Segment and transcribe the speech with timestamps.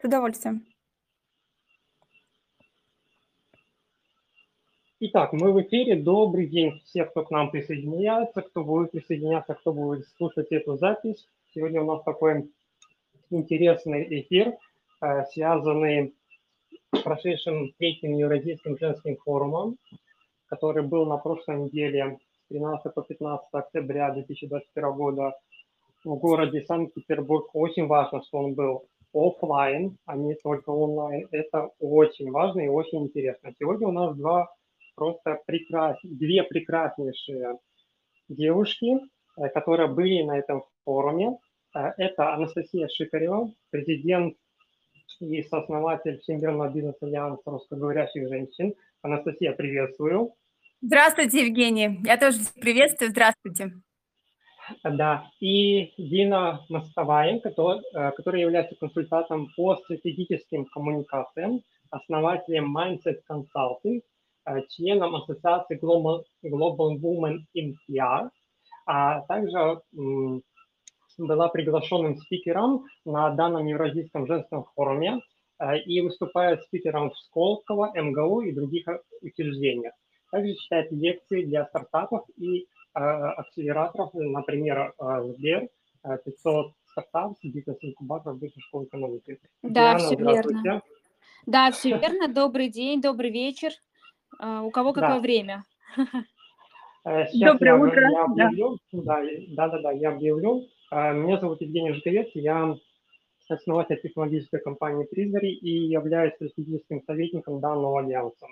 [0.00, 0.64] С удовольствием.
[5.00, 5.96] Итак, мы в эфире.
[5.96, 11.26] Добрый день всем, кто к нам присоединяется, кто будет присоединяться, кто будет слушать эту запись.
[11.52, 12.48] Сегодня у нас такой
[13.30, 14.56] интересный эфир,
[15.00, 16.14] э, связанный
[16.94, 19.78] с прошедшим третьим Евразийским женским форумом,
[20.46, 25.36] который был на прошлой неделе с 13 по 15 октября 2021 года
[26.04, 27.50] в городе Санкт-Петербург.
[27.52, 31.26] Очень важно, что он был офлайн, а не только онлайн.
[31.30, 33.52] Это очень важно и очень интересно.
[33.58, 34.48] Сегодня у нас два
[34.94, 35.96] просто прекрас...
[36.02, 37.58] две прекраснейшие
[38.28, 38.98] девушки,
[39.36, 41.38] э, которые были на этом форуме.
[41.74, 44.36] Э, это Анастасия Шикарева, президент
[45.20, 48.74] и сооснователь Всемирного бизнес-альянса русскоговорящих женщин.
[49.02, 50.34] Анастасия, приветствую.
[50.80, 52.00] Здравствуйте, Евгений.
[52.04, 53.10] Я тоже приветствую.
[53.10, 53.72] Здравствуйте.
[54.84, 64.02] Да, и Дина Мостовая, который, э, которая является консультантом по стратегическим коммуникациям, основателем Mindset Consulting,
[64.46, 68.30] э, членом ассоциации Global, Global Women in PR,
[68.86, 69.80] а также
[71.18, 75.20] была приглашенным спикером на данном Евразийском женском форуме
[75.60, 78.86] э, и выступает спикером в Сколково, МГУ и других
[79.22, 79.94] учреждениях.
[80.30, 82.66] Также читает лекции для стартапов и
[83.00, 85.68] акселераторов, например, э, Сбер,
[86.24, 89.38] 500 стартапов, бизнес-инкубаторов Высшей школы экономики.
[89.62, 90.82] Да, Диана, все верно.
[91.46, 92.28] Да, все верно.
[92.28, 93.70] Добрый день, добрый вечер.
[94.40, 95.20] У кого какое да.
[95.20, 95.64] время?
[97.04, 98.10] Сейчас Доброе я, утро.
[98.10, 99.22] Я объявлю, да.
[99.48, 100.66] да, да, да, я объявлю.
[100.90, 102.76] Меня зовут Евгений Жиговец, я
[103.48, 108.46] основатель технологической компании Тризери и являюсь стратегическим советником данного альянса.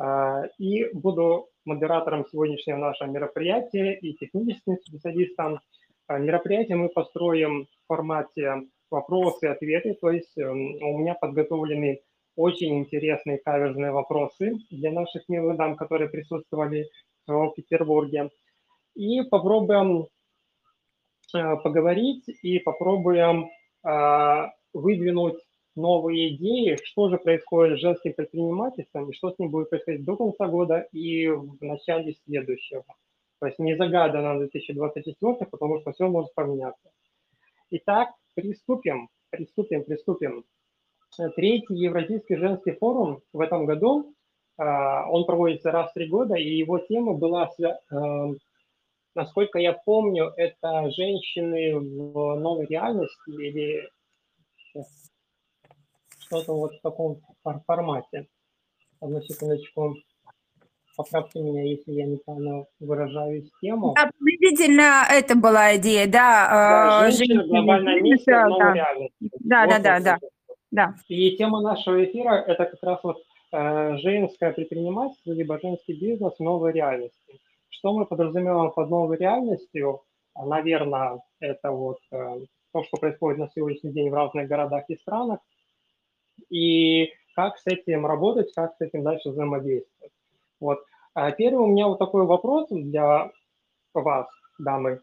[0.00, 5.60] А, и буду модератором сегодняшнего нашего мероприятия и техническим специалистом.
[6.06, 12.00] А, мероприятие мы построим в формате вопросы и ответы, то есть эм, у меня подготовлены
[12.34, 16.88] очень интересные каверзные вопросы для наших милых дам, которые присутствовали
[17.26, 18.30] в Петербурге.
[18.94, 20.06] И попробуем
[21.34, 23.50] э, поговорить и попробуем
[23.86, 25.38] э, выдвинуть
[25.80, 30.16] новые идеи, что же происходит с женским предпринимательством и что с ним будет происходить до
[30.16, 32.84] конца года и в начале следующего.
[33.40, 36.90] То есть не загадано 2024, потому что все может поменяться.
[37.70, 40.44] Итак, приступим, приступим, приступим.
[41.36, 44.14] Третий Евразийский женский форум в этом году,
[44.56, 48.34] а, он проводится раз в три года, и его тема была, э,
[49.14, 53.88] насколько я помню, это женщины в новой реальности или
[56.30, 57.20] что-то вот в таком
[57.66, 58.26] формате.
[59.00, 59.96] Одну секундочку.
[60.96, 63.94] Поправьте меня, если я неправильно выражаюсь тему.
[63.96, 67.00] Да, приблизительно это была идея, да.
[67.02, 68.74] да женщина, глобальная миссия, да.
[69.40, 70.18] Да, вот да, да, да,
[70.70, 70.94] да.
[71.08, 73.16] И тема нашего эфира– это как раз вот
[73.52, 77.40] э, женское предпринимательство, либо женский бизнес в новой реальности.
[77.70, 80.02] Что мы подразумеваем под новой реальностью?
[80.36, 82.40] Наверное, это вот э,
[82.72, 85.40] то, что происходит на сегодняшний день в разных городах и странах,
[86.48, 90.12] и как с этим работать, как с этим дальше взаимодействовать.
[90.60, 90.84] Вот.
[91.14, 93.30] А первый у меня вот такой вопрос для
[93.94, 94.28] вас,
[94.58, 95.00] дамы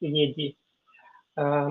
[0.00, 0.56] и леди.
[1.36, 1.68] Э,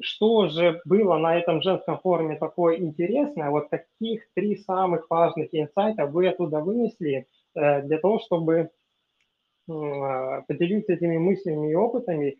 [0.00, 3.50] что же было на этом женском форуме такое интересное?
[3.50, 8.68] Вот каких три самых важных инсайта вы оттуда вынесли э, для того, чтобы э,
[9.66, 12.38] поделиться этими мыслями и опытами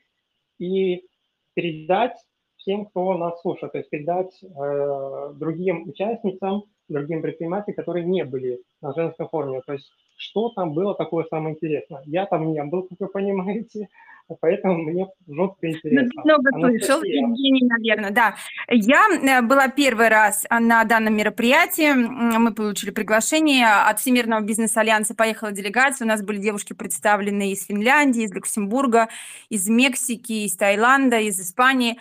[0.58, 1.06] и
[1.54, 2.16] передать
[2.60, 8.60] всем, кто нас слушает, то есть передать э, другим участницам, другим предпринимателям, которые не были
[8.82, 9.62] на женском форуме.
[9.66, 9.91] То есть
[10.21, 12.03] что там было такое самое интересное.
[12.04, 13.88] Я там не был, как вы понимаете,
[14.41, 16.22] поэтому мне жестко ну, интересно.
[16.25, 18.34] Много слышал, Евгений, наверное, да.
[18.69, 25.53] Я э, была первый раз на данном мероприятии, мы получили приглашение от Всемирного бизнес-альянса, поехала
[25.53, 29.09] делегация, у нас были девушки представлены из Финляндии, из Люксембурга,
[29.48, 31.97] из Мексики, из Таиланда, из Испании.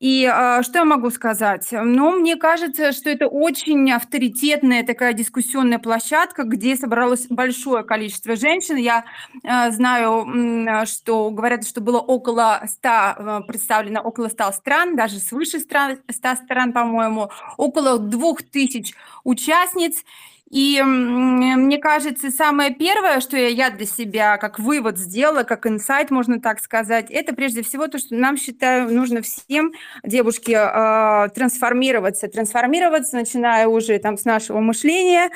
[0.00, 1.68] И э, что я могу сказать?
[1.72, 8.76] Ну, мне кажется, что это очень авторитетная такая дискуссионная площадка, где собралось большое количество женщин.
[8.76, 9.04] Я
[9.44, 15.60] э, знаю, что говорят, что было около 100, э, представлено около 100 стран, даже свыше
[15.60, 15.98] 100
[16.44, 18.94] стран, по-моему, около 2000
[19.24, 20.02] участниц.
[20.50, 26.40] И мне кажется, самое первое, что я для себя как вывод сделала, как инсайт, можно
[26.40, 32.26] так сказать, это прежде всего то, что нам, считаю, нужно всем, девушки, а, трансформироваться.
[32.26, 35.30] Трансформироваться, начиная уже там с нашего мышления,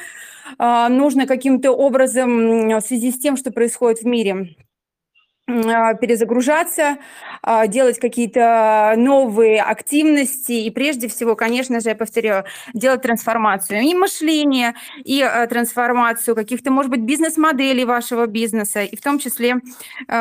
[0.59, 4.57] а, нужно каким-то образом в связи с тем, что происходит в мире,
[5.47, 6.97] перезагружаться,
[7.43, 13.95] а, делать какие-то новые активности и прежде всего, конечно же, я повторяю, делать трансформацию и
[13.95, 14.75] мышления,
[15.05, 19.57] и а, трансформацию каких-то, может быть, бизнес-моделей вашего бизнеса, и в том числе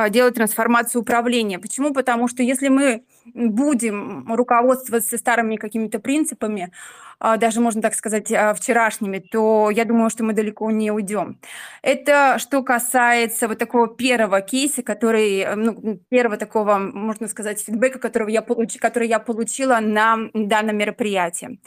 [0.10, 1.58] делать трансформацию управления.
[1.60, 1.94] Почему?
[1.94, 3.04] Потому что если мы
[3.34, 6.72] будем руководствоваться старыми какими-то принципами,
[7.13, 11.40] а, даже можно так сказать, а, вчерашними, то я думаю, что мы далеко не уйдем.
[11.82, 18.00] Это что касается вот такого первого кейса, который, э, ну, первого такого, можно сказать, фидбэка,
[18.00, 21.60] которого я получ, который я получила на данном мероприятии.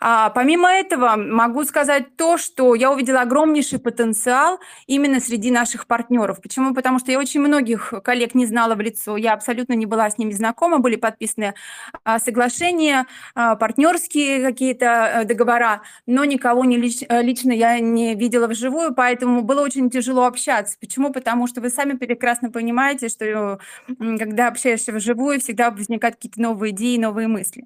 [0.00, 6.40] А, помимо этого, могу сказать то, что я увидела огромнейший потенциал именно среди наших партнеров.
[6.40, 6.74] Почему?
[6.74, 10.16] Потому что я очень многих коллег не знала в лицо, я абсолютно не была с
[10.16, 11.54] ними знакома, были подписаны
[12.04, 18.46] а, соглашения, а, партнерские какие-то договора, но никого не лич, э, лично я не видела
[18.46, 20.76] вживую, поэтому было очень тяжело общаться.
[20.80, 21.12] Почему?
[21.12, 23.58] Потому что вы сами прекрасно понимаете, что
[24.18, 27.64] когда общаешься вживую, всегда возникают какие-то новые идеи, новые мысли.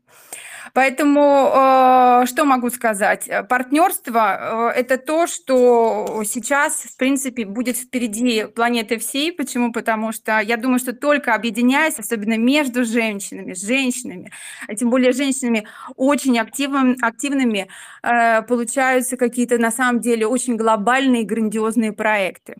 [0.73, 3.29] Поэтому э, что могу сказать?
[3.49, 9.33] Партнерство– это то, что сейчас, в принципе, будет впереди планеты всей.
[9.33, 9.73] Почему?
[9.73, 14.31] Потому что я думаю, что только объединяясь, особенно между женщинами, женщинами,
[14.69, 15.67] а тем более женщинами
[15.97, 17.69] очень активным, активными,
[18.03, 22.57] э, получаются какие-то на самом деле очень глобальные, грандиозные проекты.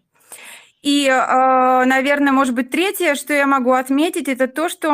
[0.87, 4.89] И, э, наверное, может быть, третье, что я могу отметить, это то, что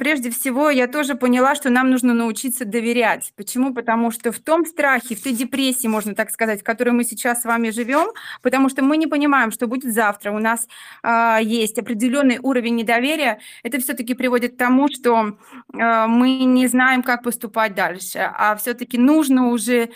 [0.00, 3.32] прежде всего я тоже поняла, что нам нужно научиться доверять.
[3.36, 3.72] Почему?
[3.72, 7.42] Потому что в том страхе, в той депрессии, можно так сказать, в которой мы сейчас
[7.42, 8.08] с вами живем,
[8.42, 10.66] потому что мы не понимаем, что будет завтра, у нас
[11.04, 15.38] э, есть определенный уровень недоверия, это все-таки приводит к тому, что
[15.72, 19.90] э, мы не знаем, как поступать дальше, а все-таки нужно уже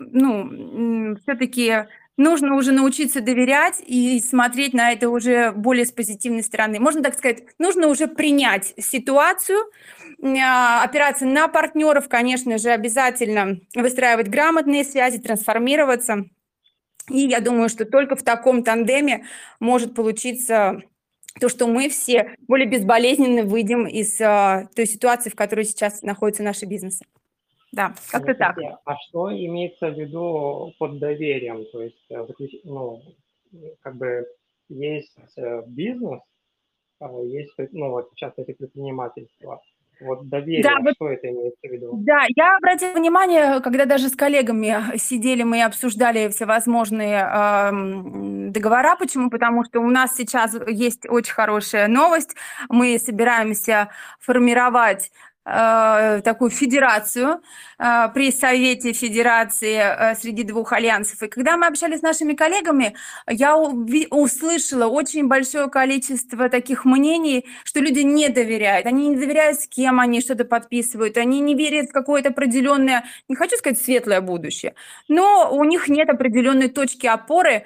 [0.00, 1.86] ну, все-таки
[2.20, 6.78] нужно уже научиться доверять и смотреть на это уже более с позитивной стороны.
[6.78, 9.64] Можно так сказать, нужно уже принять ситуацию,
[10.22, 16.26] а, опираться на партнеров, конечно же, обязательно выстраивать грамотные связи, трансформироваться.
[17.08, 19.24] И я думаю, что только в таком тандеме
[19.58, 20.82] может получиться
[21.40, 26.42] то, что мы все более безболезненно выйдем из а, той ситуации, в которой сейчас находятся
[26.42, 27.06] наши бизнесы.
[27.72, 28.56] Да, как-то так.
[28.84, 31.64] А что имеется в виду под доверием?
[31.72, 32.26] То есть, э,
[32.64, 33.02] ну,
[33.82, 34.26] как бы
[34.68, 36.20] есть э, бизнес,
[37.00, 39.62] а есть, ну, вот, в частности, предпринимательство.
[40.00, 41.90] Вот доверие, да, что вот, это имеется в виду?
[42.04, 48.96] Да, я обратила внимание, когда даже с коллегами сидели, мы обсуждали всевозможные э, договора.
[48.96, 49.28] Почему?
[49.28, 52.34] Потому что у нас сейчас есть очень хорошая новость.
[52.70, 55.10] Мы собираемся формировать
[55.42, 57.40] такую федерацию
[57.78, 61.22] э, при Совете Федерации э, среди двух альянсов.
[61.22, 62.94] И когда мы общались с нашими коллегами,
[63.26, 68.86] я услышала очень большое количество таких мнений, что люди не доверяют.
[68.86, 71.16] Они не доверяют, с кем они что-то подписывают.
[71.16, 74.74] Они не верят в какое-то определенное, не хочу сказать светлое будущее,
[75.08, 77.64] но у них нет определенной точки опоры,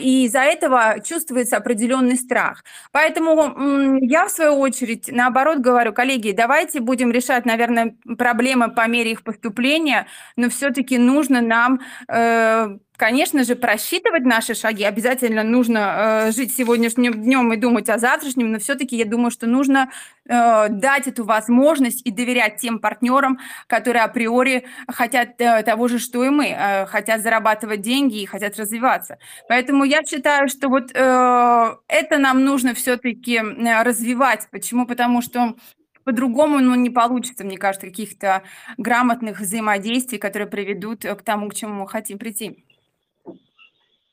[0.00, 2.64] и из-за этого чувствуется определенный страх.
[2.90, 8.86] Поэтому я, в свою очередь, наоборот говорю, коллеги, давайте будем будем решать, наверное, проблемы по
[8.86, 10.06] мере их поступления,
[10.36, 14.84] но все-таки нужно нам э, конечно же, просчитывать наши шаги.
[14.84, 19.48] Обязательно нужно э, жить сегодняшним днем и думать о завтрашнем, но все-таки я думаю, что
[19.48, 19.90] нужно
[20.28, 26.28] э, дать эту возможность и доверять тем партнерам, которые априори хотят того же, что и
[26.28, 29.18] мы, хотят зарабатывать деньги и хотят развиваться.
[29.48, 34.46] Поэтому я считаю, что вот это нам нужно все-таки развивать.
[34.52, 34.86] Почему?
[34.86, 35.56] Потому что
[36.04, 38.42] по-другому ну, не получится, мне кажется, каких-то
[38.78, 42.64] грамотных взаимодействий, которые приведут э, к тому, к чему мы хотим прийти.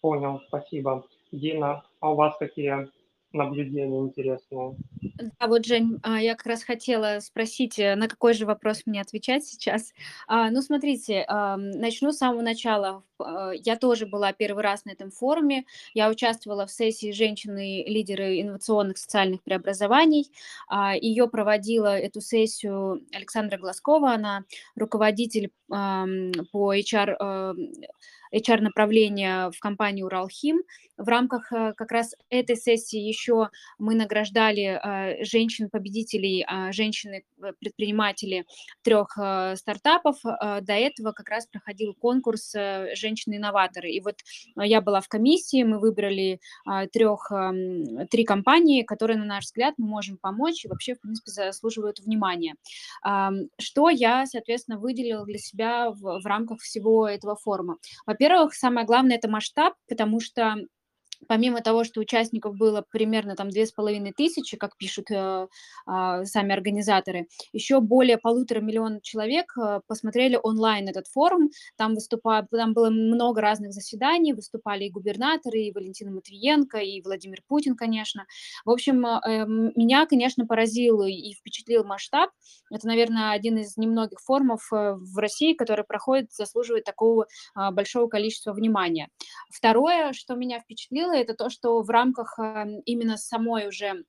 [0.01, 1.05] Понял, спасибо.
[1.31, 2.89] Дина, а у вас какие
[3.33, 4.75] наблюдения интересные.
[5.39, 9.01] Да, вот, Жень, а, я как раз хотела спросить, э, на какой же вопрос мне
[9.01, 9.93] отвечать сейчас.
[10.27, 13.03] А, ну, смотрите, начну с самого начала.
[13.19, 15.65] А, я тоже была первый раз на этом форуме.
[15.93, 20.31] Я участвовала в сессии «Женщины-лидеры инновационных социальных преобразований».
[21.01, 24.13] Ее проводила, эту сессию, Александра Глазкова.
[24.13, 24.45] Она
[24.75, 27.55] руководитель по HR
[28.33, 30.62] HR-направления в компании «Уралхим».
[31.00, 38.45] В рамках э, как раз этой сессии еще мы награждали э, женщин-победителей, а, женщины-предприниматели
[38.83, 40.17] трех э, стартапов.
[40.24, 42.53] До этого как раз проходил конкурс
[42.95, 43.89] «Женщины-инноваторы».
[43.89, 44.15] И вот
[44.57, 46.39] я была в комиссии, мы выбрали
[46.91, 47.31] трех,
[48.09, 52.55] три компании, которые, на наш взгляд, мы можем помочь и вообще, в принципе, заслуживают внимания.
[53.57, 57.77] Что я, соответственно, выделила для себя в, в рамках всего этого форума?
[58.20, 60.56] Во-первых, самое главное– это масштаб, потому что
[61.28, 65.48] помимо того, что участников было примерно там две с половиной тысячи, как пишут э,
[65.88, 71.50] э, сами организаторы, еще более полутора миллионов человек э, посмотрели онлайн этот форум.
[71.78, 72.48] Там, выступа...
[72.52, 78.26] там было много разных заседаний, выступали и губернаторы, и Валентина Матвиенко, и Владимир Путин, конечно.
[78.66, 79.46] В общем, э,
[79.76, 82.30] меня, конечно, поразил и впечатлил масштаб.
[82.72, 88.08] Это, наверное, один из немногих форумов э, в России, который проходит, заслуживает такого э, большого
[88.08, 89.10] количества внимания.
[89.52, 94.04] Второе, что меня впечатлило, это то, что в рамках эм, именно самой уже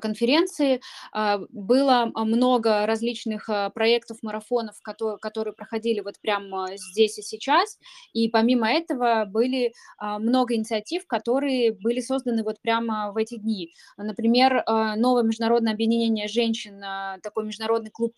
[0.00, 0.80] конференции
[1.12, 7.78] а, было а, много различных проектов, марафонов, которые, которые проходили вот прямо здесь и сейчас,
[8.12, 13.72] и помимо этого были много инициатив, которые были созданы вот прямо в эти дни.
[13.96, 14.64] Например,
[14.96, 16.80] новое международное объединение женщин,
[17.22, 18.14] такой международный клуб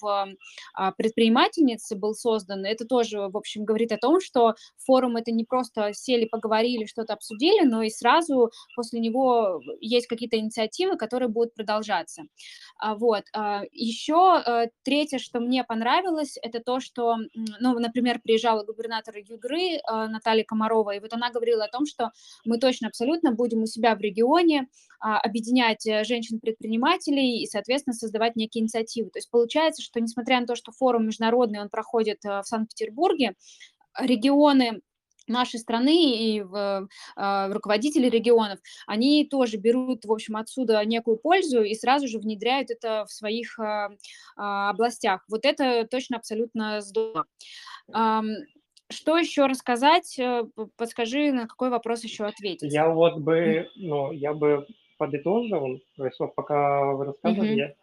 [0.97, 2.65] предпринимательниц был создан.
[2.65, 7.15] Это тоже, в общем, говорит о том, что форум это не просто сели, поговорили, что-то
[7.15, 12.23] обсудили, но и сразу после него есть какие-то инициативы, которые будут продолжаться.
[12.79, 13.25] А, вот.
[13.35, 17.17] А, Еще э, третье, что мне понравилось, это то, что,
[17.61, 22.13] ну, например, приезжала губернатор Югры э, Наталья Комарова, и вот она говорила о том, что
[22.45, 24.69] мы точно абсолютно будем у себя в регионе
[25.01, 29.11] а, объединять э, женщин-предпринимателей и, соответственно, создавать некие инициативы.
[29.11, 33.35] То есть получается, что несмотря на то, что форум международный, он проходит в Санкт-Петербурге,
[33.99, 34.81] регионы
[35.29, 41.63] нашей страны и в, э, руководители регионов, они тоже берут, в общем, отсюда некую пользу
[41.63, 43.89] и сразу же внедряют это в своих э,
[44.37, 45.25] областях.
[45.29, 47.25] Вот это точно абсолютно здорово.
[47.95, 48.21] Э,
[48.91, 50.19] что еще рассказать?
[50.77, 52.73] Подскажи, на какой вопрос еще ответить.
[52.73, 54.67] Я вот бы, ну, я бы
[54.97, 57.77] подытожил, то есть вот пока вы рассказывали,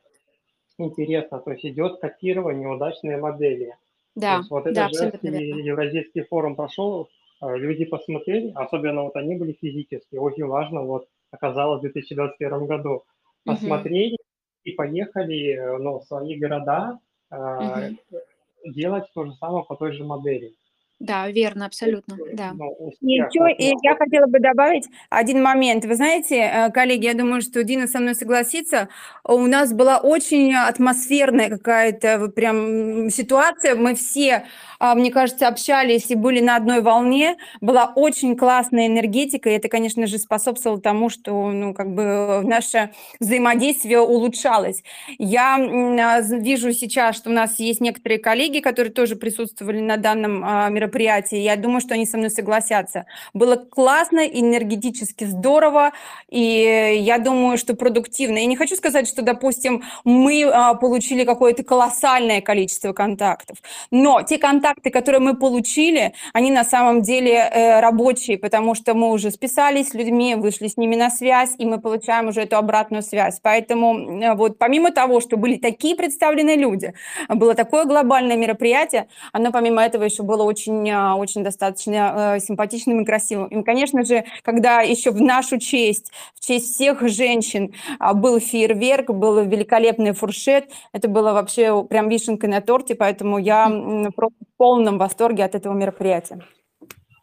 [0.79, 0.85] mm-hmm.
[0.85, 3.77] интересно, то есть идет копирование удачной модели.
[4.15, 7.24] Да, вот да, этот Евразийский форум прошел, Э,
[7.55, 13.03] люди посмотрели, особенно вот они были физически, очень важно, вот оказалось в 2021 году,
[13.43, 14.23] посмотрели угу.
[14.63, 16.99] и поехали э, ну, в свои города
[17.29, 18.19] угу.
[18.65, 20.55] делать то же самое по той же модели.
[20.99, 22.53] Да, верно, абсолютно, да.
[22.53, 25.83] Ну, и еще и я хотела бы добавить один момент.
[25.83, 28.87] Вы знаете, э, коллеги, я думаю, что Дина со мной согласится,
[29.25, 34.45] у нас была очень атмосферная какая-то прям ситуация, мы все,
[34.93, 40.05] мне кажется, общались и были на одной волне, была очень классная энергетика, и это, конечно
[40.05, 44.83] же, способствовало тому, что, ну, как бы наше взаимодействие улучшалось.
[45.17, 50.41] Я а, вижу сейчас, что у нас есть некоторые коллеги, которые тоже присутствовали на данном
[50.73, 51.37] мероприятии, мероприятии.
[51.37, 53.05] Я думаю, что они со мной согласятся.
[53.33, 55.91] Было классно, энергетически здорово,
[56.29, 58.37] и я думаю, что продуктивно.
[58.37, 63.57] Я не хочу сказать, что, допустим, мы а, получили какое-то колоссальное количество контактов,
[63.91, 69.09] но те контакты, которые мы получили, они на самом деле э, рабочие, потому что мы
[69.09, 73.01] уже списались с людьми, вышли с ними на связь, и мы получаем уже эту обратную
[73.01, 73.39] связь.
[73.41, 76.93] Поэтому э, вот помимо того, что были такие представленные люди,
[77.29, 82.39] было такое глобальное мероприятие, оно помимо этого еще было очень очень, а, очень достаточно э,
[82.39, 83.47] симпатичным и красивым.
[83.47, 89.09] И, конечно же, когда еще в нашу честь, в честь всех женщин а, был фейерверк,
[89.09, 93.67] был великолепный фуршет, это было вообще прям вишенкой на торте, поэтому я
[94.15, 96.39] просто полном восторге от этого мероприятия.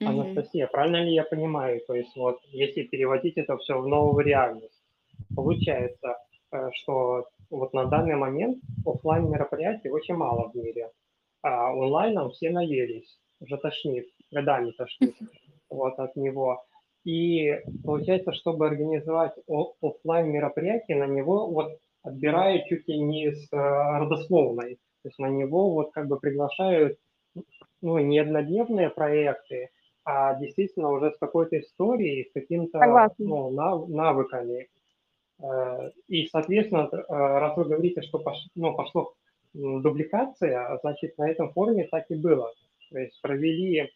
[0.01, 4.83] Анастасия, правильно ли я понимаю, то есть вот если переводить это все в новую реальность,
[5.35, 6.17] получается,
[6.51, 10.91] э, что вот на данный момент офлайн мероприятий очень мало в мире,
[11.43, 15.15] а онлайном все наелись уже тошнит, годами тошнит
[15.71, 16.65] вот от него.
[17.05, 19.33] И получается, чтобы организовать
[19.81, 21.73] офлайн мероприятие, на него вот
[22.03, 24.77] отбирают чуть ли не с э, родословной.
[25.03, 26.97] То есть на него вот как бы приглашают
[27.83, 29.71] ну, не однодневные проекты,
[30.05, 32.79] а действительно уже с какой-то историей, с каким-то
[33.19, 33.51] ну,
[33.89, 34.69] навыками.
[35.43, 39.13] Э, и, соответственно, э, раз вы говорите, что пош, ну, пошло
[39.55, 42.51] дубликация, значит, на этом форуме так и было.
[42.91, 43.91] То есть провели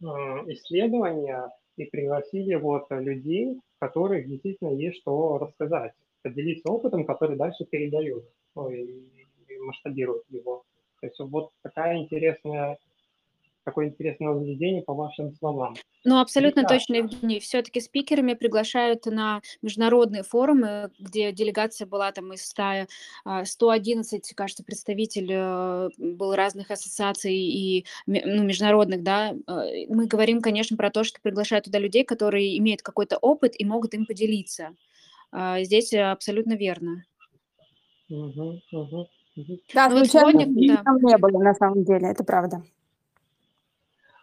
[0.00, 5.92] исследования и пригласили вот людей, которых действительно есть что рассказать,
[6.22, 8.82] поделиться опытом, который дальше передают ну, и,
[9.48, 10.64] и масштабируют его.
[11.00, 12.78] То есть вот такая интересная
[13.64, 15.74] такое интересное заведение по вашим словам.
[16.04, 16.78] Ну, абсолютно Прекрасно.
[16.78, 17.40] точно, Евгений.
[17.40, 22.86] Все-таки спикерами приглашают на международные форумы, где делегация была там из 100,
[23.44, 29.30] 111, а, кажется, представителей э, был разных ассоциаций и ну, международных, да.
[29.30, 33.64] Э, мы говорим, конечно, про то, что приглашают туда людей, которые имеют какой-то опыт и
[33.64, 34.74] могут им поделиться.
[35.30, 37.04] А, здесь абсолютно верно.
[38.10, 39.58] Угу, угу, угу.
[39.72, 40.82] Да, ну, вот сегодня, да.
[41.00, 42.62] не было на самом деле, это правда.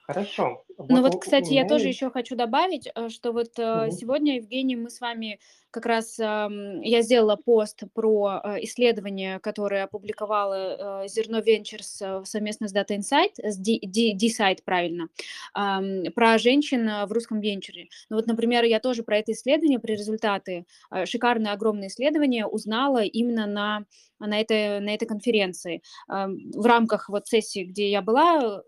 [0.09, 0.65] Хорошо.
[0.87, 3.91] Ну вот, кстати, я тоже еще хочу добавить, э, что вот угу.
[3.91, 5.39] сегодня, Евгений, мы с вами
[5.71, 12.97] как раз я сделала пост про э, исследование, которое опубликовала Зерно Ventures совместно с Data
[12.97, 15.09] Insight, с D-Site, правильно,
[15.53, 17.89] про женщин в русском венчуре.
[18.09, 20.65] Ну вот, например, я тоже про это исследование, про результаты,
[21.05, 23.85] шикарное огромное исследование узнала именно на
[24.19, 25.81] на этой, на этой конференции.
[26.07, 28.61] В рамках вот сессии, где я была,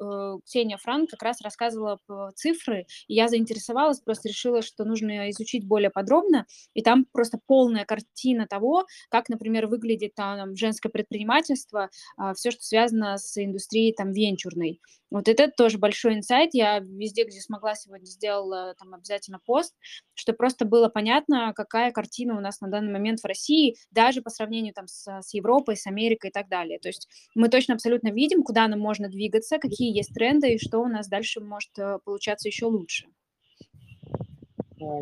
[0.45, 1.99] Ксения Франк как раз рассказывала
[2.35, 7.85] цифры, и я заинтересовалась, просто решила, что нужно изучить более подробно, и там просто полная
[7.85, 14.11] картина того, как, например, выглядит там женское предпринимательство, а, все, что связано с индустрией там
[14.11, 14.79] венчурной.
[15.11, 16.51] Вот это тоже большой инсайт.
[16.53, 19.75] Я везде, где смогла сегодня, сделала там обязательно пост,
[20.13, 24.29] что просто было понятно, какая картина у нас на данный момент в России, даже по
[24.29, 26.79] сравнению там с, с Европой, с Америкой и так далее.
[26.79, 30.79] То есть мы точно абсолютно видим, куда нам можно двигаться, какие есть тренды и что
[30.79, 33.07] у нас дальше может э, получаться еще лучше.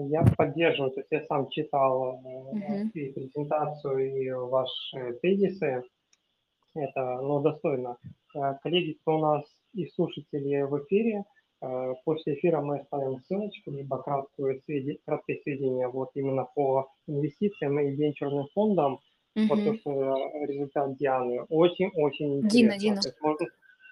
[0.10, 2.90] Я поддерживаю, то есть я сам читал uh-huh.
[2.94, 5.84] и презентацию, и ваши тезисы.
[6.76, 7.98] Это, ну, достойно.
[8.62, 11.24] Коллеги, кто у нас и слушатели в эфире.
[11.62, 17.80] Э, после эфира мы оставим ссылочку, либо краткое сведения, краткое сведения вот именно по инвестициям
[17.80, 19.00] и венчурным фондам.
[19.36, 19.48] Угу.
[19.48, 22.80] То, что результат Дианы очень-очень интересно.
[22.80, 23.02] Дина, Дина.
[23.22, 23.48] можно...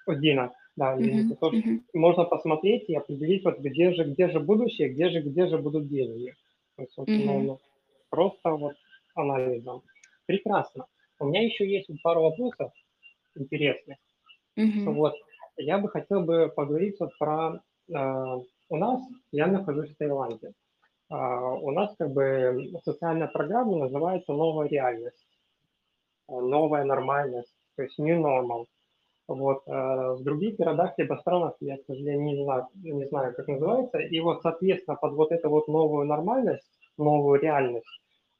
[0.06, 1.36] О, Дина, да, угу.
[1.36, 1.80] тоже угу.
[1.94, 5.88] можно посмотреть и определить, вот где же, где же будущее, где же, где же будут
[5.88, 6.34] деньги.
[6.76, 7.22] То есть, вот, угу.
[7.22, 7.58] ну,
[8.08, 8.74] просто вот
[9.14, 9.82] анализом.
[10.26, 10.86] Прекрасно.
[11.18, 12.72] У меня еще есть пару вопросов
[13.34, 13.98] интересных.
[14.56, 14.92] Угу.
[14.92, 15.14] Вот
[15.56, 17.60] я бы хотел бы поговорить вот про...
[17.92, 18.36] Э,
[18.70, 20.52] у нас, я нахожусь в Таиланде.
[21.10, 25.26] Э, у нас как бы социальная программа называется «Новая реальность»,
[26.28, 28.66] э, «Новая нормальность», то есть «New Normal».
[29.26, 33.46] Вот, э, в других городах либо странах, я, к сожалению, не знаю, не знаю, как
[33.48, 37.86] называется, и вот, соответственно, под вот эту вот новую нормальность, новую реальность,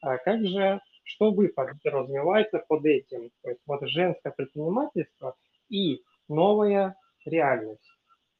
[0.03, 3.31] э, как же, что вы подразумеваете под этим?
[3.43, 5.35] То есть вот женское предпринимательство
[5.69, 7.91] и новая реальность.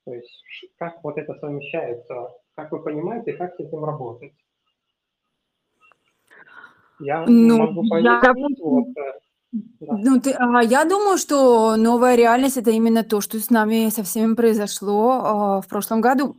[0.05, 0.45] То есть
[0.77, 4.33] как вот это совмещается, как вы понимаете, как с этим работать?
[7.01, 8.21] Я ну, могу я...
[8.35, 9.13] вот, э,
[9.53, 9.97] да.
[10.03, 14.03] Ну, ты, а, я думаю, что новая реальность это именно то, что с нами со
[14.03, 16.37] всеми произошло а, в прошлом году.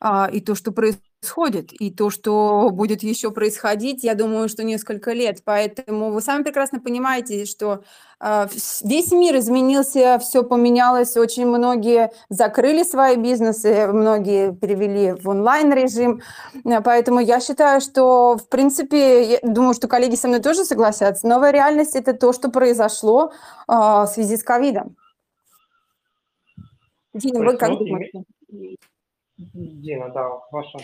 [0.00, 4.62] А, и то, что происходит происходит, и то, что будет еще происходить, я думаю, что
[4.62, 5.42] несколько лет.
[5.44, 7.82] Поэтому вы сами прекрасно понимаете, что
[8.20, 8.46] э,
[8.84, 16.20] весь мир изменился, все поменялось, очень многие закрыли свои бизнесы, многие перевели в онлайн-режим.
[16.64, 21.26] Э, поэтому я считаю, что, в принципе, я думаю, что коллеги со мной тоже согласятся,
[21.26, 23.32] новая реальность– это то, что произошло
[23.68, 24.96] э, в связи с ковидом.
[27.14, 28.22] Дина, вы как думаете?
[29.38, 30.78] Дина, да, ваша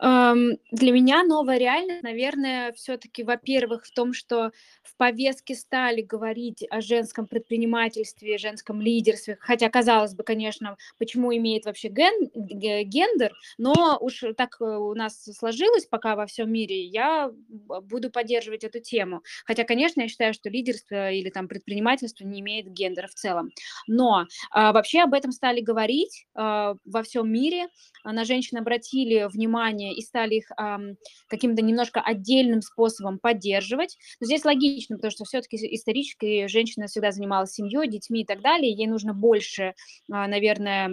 [0.00, 6.80] для меня новая реальность, наверное, все-таки, во-первых, в том, что в повестке стали говорить о
[6.80, 14.22] женском предпринимательстве, женском лидерстве, хотя, казалось бы, конечно, почему имеет вообще ген, гендер, но уж
[14.36, 19.22] так э, у нас сложилось пока во всем мире, я буду поддерживать эту тему.
[19.44, 23.50] Хотя, конечно, я считаю, что лидерство или там предпринимательство не имеет гендера в целом.
[23.86, 27.68] Но а, вообще об этом стали говорить а, во всем мире,
[28.04, 30.96] на женщин обратили внимание и стали их эм,
[31.28, 33.96] каким-то немножко отдельным способом поддерживать.
[34.20, 38.72] Но здесь логично, потому что все-таки исторически женщина всегда занималась семьей, детьми и так далее.
[38.72, 39.72] Ей нужно больше, э,
[40.08, 40.90] наверное,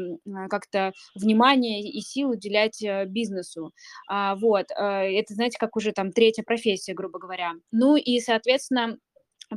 [0.49, 3.73] как-то внимания и сил уделять э, бизнесу.
[4.07, 7.53] А, вот, э, это, знаете, как уже там третья профессия, грубо говоря.
[7.71, 8.97] Ну и, соответственно,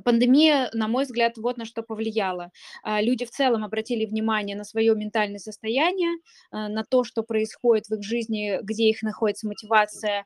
[0.04, 2.50] Пандемия, на мой взгляд, вот на что повлияла.
[2.82, 6.10] А, люди в целом обратили внимание на свое ментальное состояние,
[6.50, 10.24] а, на то, что происходит в их жизни, где их находится мотивация,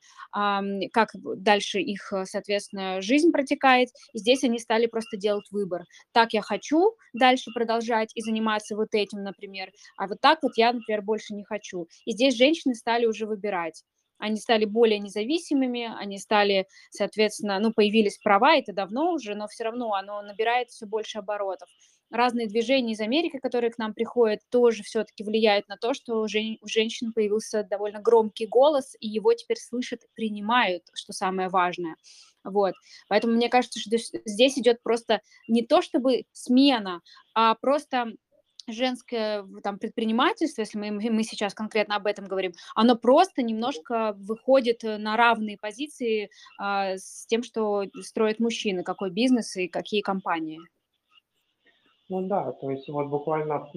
[0.93, 3.89] как дальше их, соответственно, жизнь протекает.
[4.13, 5.85] И здесь они стали просто делать выбор.
[6.13, 10.73] Так я хочу дальше продолжать и заниматься вот этим, например, а вот так вот я,
[10.73, 11.87] например, больше не хочу.
[12.05, 13.83] И здесь женщины стали уже выбирать
[14.19, 19.65] они стали более независимыми, они стали, соответственно, ну, появились права, это давно уже, но все
[19.65, 21.69] равно оно набирает все больше оборотов.
[22.11, 26.29] Разные движения из Америки, которые к нам приходят, тоже все-таки влияют на то, что у
[26.29, 31.97] женщин появился довольно громкий голос, и его теперь слышат принимают, что самое важное.
[32.45, 32.75] Вот.
[33.09, 33.91] Поэтому мне кажется, что
[34.25, 37.01] здесь идет просто не то чтобы смена,
[37.35, 38.13] а просто
[38.67, 44.85] женское там, предпринимательство, если мы, мы сейчас конкретно об этом говорим, оно просто немножко выходит
[44.85, 50.61] э, на равные позиции а, с тем, что строят мужчины, какой бизнес и какие компании.
[52.09, 53.69] Ну да, то есть вот буквально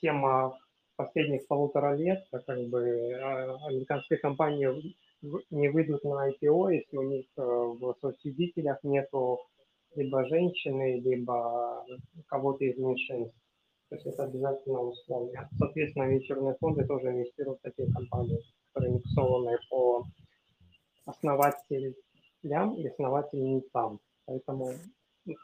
[0.00, 0.58] тема
[0.96, 2.80] последних полутора лет, как бы
[3.68, 4.96] американские компании
[5.50, 9.38] не выйдут на IPO, если у них в соучредителях нету
[9.94, 11.84] либо женщины, либо
[12.26, 13.34] кого-то из меньшинств.
[13.88, 15.48] То есть это обязательно условие.
[15.58, 18.38] Соответственно, вечерные фонды тоже инвестируют в такие компании,
[18.72, 20.04] которые миксованные по
[21.06, 21.94] основателям
[22.42, 24.00] и основательницам.
[24.26, 24.72] Поэтому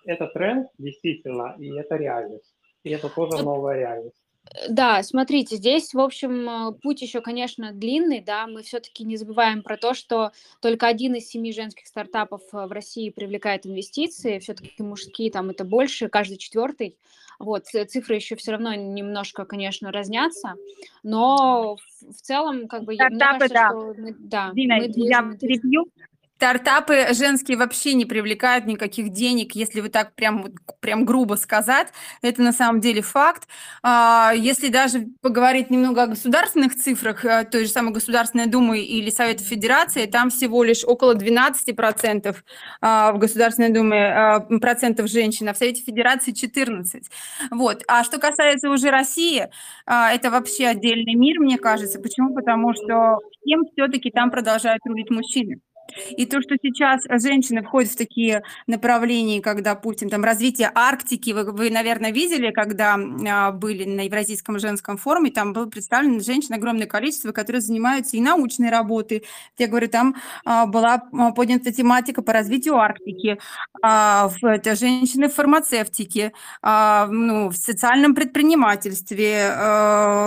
[0.04, 2.54] это тренд действительно, и это реальность.
[2.82, 4.23] И это тоже новая реальность.
[4.68, 9.62] Да, смотрите, здесь, в общем, э, путь еще, конечно, длинный, да, мы все-таки не забываем
[9.62, 14.82] про то, что только один из семи женских стартапов э, в России привлекает инвестиции, все-таки
[14.82, 16.96] мужские там это больше, каждый четвертый,
[17.38, 20.54] вот, цифры еще все равно немножко, конечно, разнятся,
[21.02, 23.68] но в целом, как бы, Стартапы, мне кажется, да.
[23.70, 25.88] что мы, да, Дина, мы движем, я перебью,
[26.36, 30.46] Стартапы женские вообще не привлекают никаких денег, если вы так прям,
[30.80, 31.88] прям грубо сказать.
[32.22, 33.48] Это на самом деле факт.
[33.82, 39.10] А, если даже поговорить немного о государственных цифрах, э, той же самой Государственной Думы или
[39.10, 42.42] Совета Федерации, там всего лишь около 12%
[42.80, 47.04] а, в Государственной Думе а, процентов женщин, а в Совете Федерации 14%.
[47.52, 47.84] Вот.
[47.86, 49.48] А что касается уже России,
[49.86, 52.00] это вообще отдельный мир, мне кажется.
[52.00, 52.34] Почему?
[52.34, 55.60] Потому что всем все-таки там продолжают рулить мужчины.
[56.16, 61.50] И то, что сейчас женщины входят в такие направления, как, допустим, там развитие Арктики, вы,
[61.52, 66.86] вы наверное, видели, когда а, были на Евразийском женском форуме, там было представлено женщин огромное
[66.86, 69.24] количество, которые занимаются и научной работой.
[69.58, 73.38] Я говорю, там а, была а, поднята тематика по развитию Арктики,
[73.82, 79.52] это женщины в фармацевтике, ну, в социальном предпринимательстве,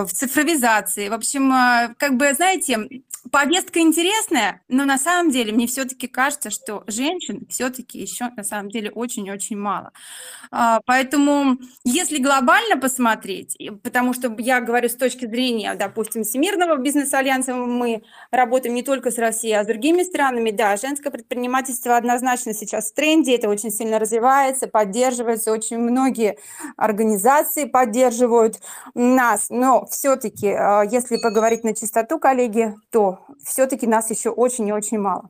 [0.05, 1.09] в цифровизации.
[1.09, 1.49] В общем,
[1.97, 2.87] как бы, знаете,
[3.31, 8.69] повестка интересная, но на самом деле мне все-таки кажется, что женщин все-таки еще на самом
[8.69, 9.91] деле очень-очень мало.
[10.51, 17.53] А, поэтому, если глобально посмотреть, потому что я говорю с точки зрения, допустим, Всемирного бизнес-альянса,
[17.53, 22.91] мы работаем не только с Россией, а с другими странами, да, женское предпринимательство однозначно сейчас
[22.91, 26.37] в тренде, это очень сильно развивается, поддерживается, очень многие
[26.75, 28.59] организации поддерживают
[28.93, 34.73] нас, но все-таки, а, если поговорить на чистоту, коллеги, то все-таки нас еще очень и
[34.73, 35.29] очень мало.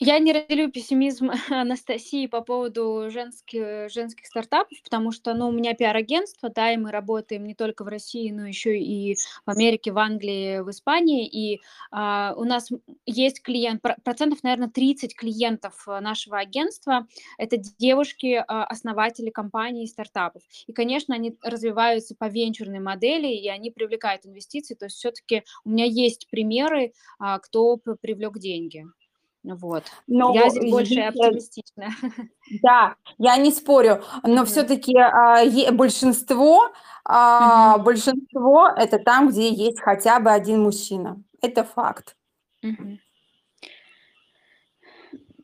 [0.00, 5.74] Я не разделю пессимизм Анастасии по поводу женских, женских стартапов, потому что ну, у меня
[5.74, 9.98] пиар-агентство, да, и мы работаем не только в России, но еще и в Америке, в
[9.98, 11.26] Англии, в Испании.
[11.26, 12.70] И а, у нас
[13.06, 17.08] есть клиент, процентов, наверное, 30 клиентов нашего агентства–
[17.38, 18.68] это девушки, а,
[19.34, 20.42] компаний и стартапов.
[20.68, 24.76] И, конечно, они развиваются по венчурной модели, и они привлекают инвестиции.
[24.76, 28.86] То есть все-таки у меня есть примеры, а, кто привлек деньги.
[29.54, 29.84] Вот.
[30.06, 31.88] Но я здесь больше оптимистична.
[32.62, 34.44] Да, я не спорю, но mm-hmm.
[34.46, 36.72] все-таки а, большинство,
[37.04, 37.82] а, mm-hmm.
[37.82, 41.22] большинство это там, где есть хотя бы один мужчина.
[41.42, 42.16] Это факт.
[42.64, 42.98] Mm-hmm.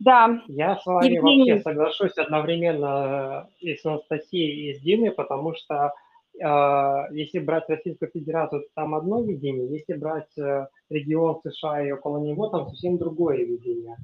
[0.05, 0.43] Да.
[0.49, 1.53] Я с вами Евгений.
[1.53, 5.95] вообще соглашусь одновременно э, и с Анастасией, и с Диной, потому что а,
[6.37, 12.19] если брать Российскую Федерацию, то там одно видение, если брать э, регион США и около
[12.19, 13.97] него, там совсем другое видение.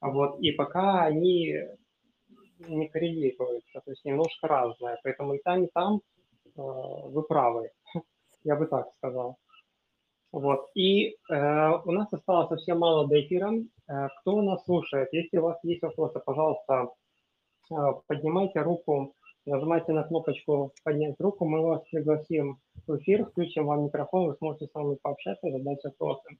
[0.00, 1.56] А вот, и пока они
[2.68, 6.00] не коррелируются, то есть немножко разное, поэтому и там, и там
[6.46, 7.70] э, вы правы,
[8.44, 9.36] я бы так сказал.
[10.32, 13.52] Вот, и э, у нас осталось совсем мало до эфира.
[13.88, 16.88] Э, кто нас слушает, если у вас есть вопросы, пожалуйста,
[17.70, 17.74] э,
[18.06, 19.14] поднимайте руку
[19.46, 24.68] Нажимайте на кнопочку «Поднять руку», мы вас пригласим в эфир, включим вам микрофон, вы сможете
[24.68, 26.38] с нами пообщаться, задать вопросы.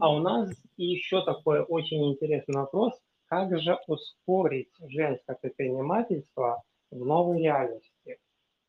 [0.00, 2.94] А у нас еще такой очень интересный вопрос.
[3.26, 8.18] Как же ускорить женское предпринимательство в новой реальности?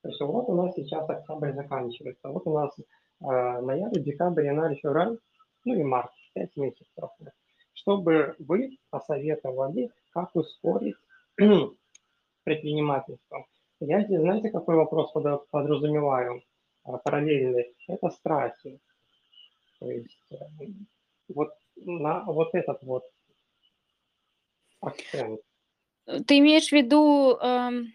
[0.01, 4.75] То есть вот у нас сейчас октябрь заканчивается, вот у нас э, ноябрь, декабрь, январь,
[4.75, 5.17] февраль,
[5.63, 7.09] ну и март, 5 месяцев.
[7.71, 10.97] Чтобы вы посоветовали, как ускорить
[12.45, 13.45] предпринимательством.
[13.81, 15.11] Я здесь, знаете, какой вопрос
[15.51, 16.41] подразумеваю
[16.83, 17.75] а, параллельный?
[17.87, 18.79] Это страхи.
[19.79, 20.35] То есть э,
[21.27, 23.03] вот на вот этот вот
[24.79, 25.41] акцент.
[26.05, 27.93] Ты имеешь в виду эм,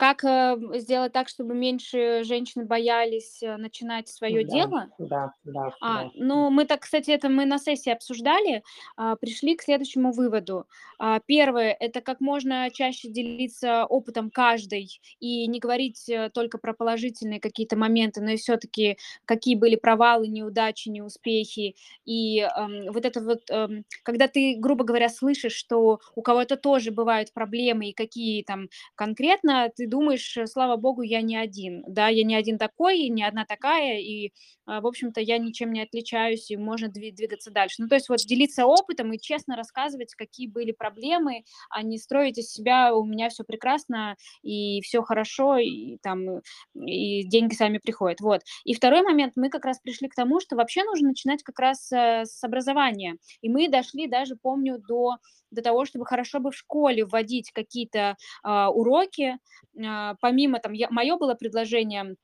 [0.00, 4.90] как э, сделать так, чтобы меньше женщин боялись э, начинать свое Да, дело?
[4.98, 6.10] да, да, А, да.
[6.14, 8.62] ну, мы так, кстати, это мы на сессии обсуждали,
[8.96, 10.66] а, пришли к следующему выводу.
[10.98, 16.74] А, Первое– это как можно чаще делиться опытом каждой и не говорить э, только про
[16.74, 21.76] положительные какие-то моменты, но и все-таки какие были провалы, неудачи, неуспехи.
[22.04, 26.90] И эм, вот это вот, эм, когда ты, грубо говоря, слышишь, что у кого-то тоже
[26.90, 32.24] бывают проблемы и какие там конкретно, ты думаешь, слава богу, я не один, да, я
[32.24, 34.32] не один такой, не одна такая, и,
[34.66, 37.76] в общем-то, я ничем не отличаюсь, и можно двигаться дальше.
[37.78, 42.38] Ну, то есть вот делиться опытом и честно рассказывать, какие были проблемы, а не строить
[42.38, 46.40] из себя «у меня все прекрасно, и все хорошо, и там,
[46.74, 48.20] и деньги сами приходят».
[48.20, 48.42] Вот.
[48.64, 51.90] И второй момент, мы как раз пришли к тому, что вообще нужно начинать как раз
[51.92, 53.16] э, с образования.
[53.42, 55.16] И мы дошли даже, помню, до
[55.50, 59.36] до того, чтобы хорошо бы в школе вводить какие-то э, уроки.
[59.84, 62.16] Э, помимо там, мое было предложение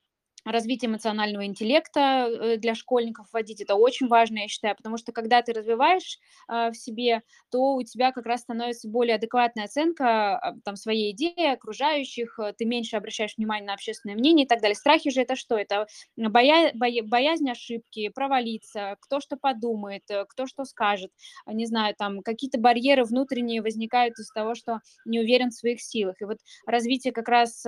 [0.47, 3.61] развитие эмоционального интеллекта э, для школьников вводить.
[3.61, 7.83] Это очень важно, я считаю, потому что когда ты развиваешь э, в себе, то у
[7.83, 12.97] тебя как раз становится более адекватная оценка а, там, своей идеи, окружающих, э, ты меньше
[12.97, 14.77] обращаешь внимание на общественное мнение и так далее.
[14.77, 15.57] Страхи же это что?
[15.57, 16.71] Это боя...
[16.75, 17.03] Боя...
[17.03, 21.11] боязнь ошибки, провалиться, кто что подумает, кто что скажет,
[21.47, 26.21] не знаю, там какие-то барьеры внутренние возникают из-за того, что не уверен в своих силах.
[26.21, 27.65] И вот развитие как раз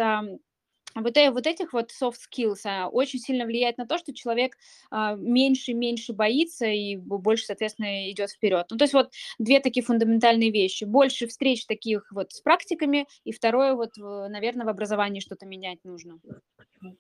[1.03, 4.57] вот, э, вот этих вот soft skills а, очень сильно влияет на то, что человек
[4.91, 8.67] а, меньше и меньше боится и больше, соответственно, идет вперед.
[8.71, 10.85] Ну, то есть вот две такие фундаментальные вещи.
[10.85, 16.19] Больше встреч таких вот с практиками, и второе, вот, наверное, в образовании что-то менять нужно.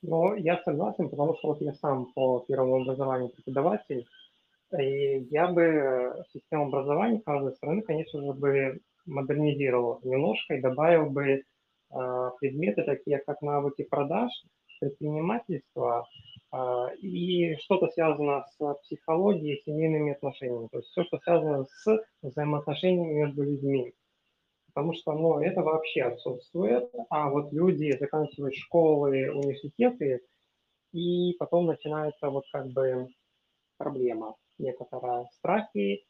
[0.02, 4.06] Ну, я согласен, потому что вот я сам по первому образованию преподаватель,
[4.78, 11.42] и я бы систему образования каждой страны, конечно же, бы модернизировал немножко и добавил бы
[11.90, 14.30] предметы, такие как навыки продаж,
[14.80, 16.06] предпринимательства
[16.50, 23.24] а, и что-то связано с психологией, семейными отношениями, то есть все, что связано с взаимоотношениями
[23.24, 23.92] между людьми.
[24.68, 30.20] Потому что ну, это вообще отсутствует, а вот люди заканчивают школы, университеты,
[30.92, 33.08] и потом начинается вот как бы
[33.76, 36.04] проблема некоторая, страхи,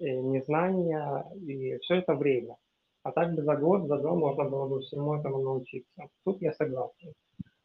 [0.00, 2.56] э, незнание, и все это время.
[3.04, 6.08] А так бы за год, за два можно было бы всему этому научиться.
[6.24, 7.12] Тут я согласен.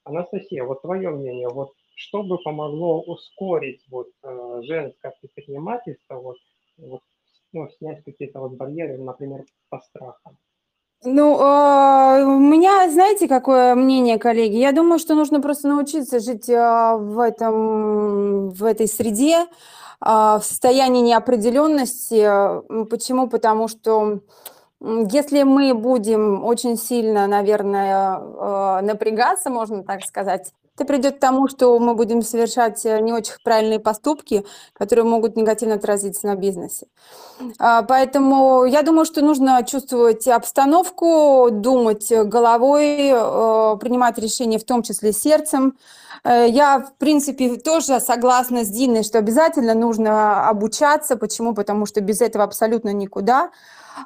[0.03, 6.37] Анастасия, вот твое мнение, вот что бы помогло ускорить вот э, женское предпринимательство, вот,
[6.77, 7.01] вот
[7.53, 10.37] ну, снять какие-то вот барьеры, например, по страхам?
[11.05, 14.57] Ну, э, у меня, знаете, какое мнение, коллеги?
[14.57, 19.45] Я думаю, что нужно просто научиться жить э, в, этом, в этой среде, э,
[20.01, 22.27] в состоянии неопределенности.
[22.89, 23.29] Почему?
[23.29, 24.19] Потому что
[24.81, 31.49] если мы будем очень сильно, наверное, э, напрягаться, можно так сказать, это придет к тому,
[31.49, 36.87] что мы будем совершать э, не очень правильные поступки, которые могут негативно отразиться на бизнесе.
[37.57, 44.81] А, поэтому я думаю, что нужно чувствовать обстановку, думать головой, э, принимать решения в том
[44.81, 45.77] числе сердцем.
[46.25, 51.15] Я, в принципе, тоже согласна с Диной, что обязательно нужно обучаться.
[51.15, 51.53] Почему?
[51.53, 53.51] Потому что без этого абсолютно никуда.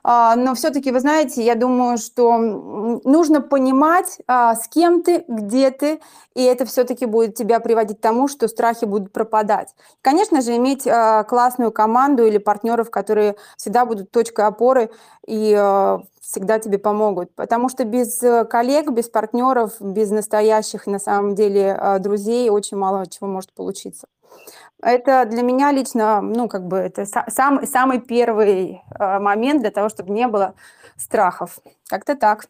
[0.04, 5.72] А, но все-таки, вы знаете, я думаю, что нужно понимать, а, с кем ты, где
[5.72, 6.02] ты,
[6.34, 9.76] и это все-таки будет тебя приводить к тому, что страхи будут пропадать.
[10.02, 14.89] Конечно же, иметь а, классную команду или партнеров, которые всегда будут точкой опоры
[15.28, 15.54] и
[16.22, 17.34] всегда тебе помогут.
[17.36, 23.06] Потому что без э, коллег, без партнеров, без настоящих, на самом деле, друзей очень мало
[23.06, 24.08] чего может получиться.
[24.84, 29.88] Это для меня лично, ну, как бы, это сам, самый первый э, момент для того,
[29.88, 30.56] чтобы не было
[30.98, 31.60] страхов.
[31.89, 32.48] Как-то так.